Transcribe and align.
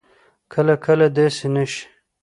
کله 0.53 0.75
کله 0.85 1.07
داسې 1.15 1.47
نه 1.53 1.63
شي 1.71 1.83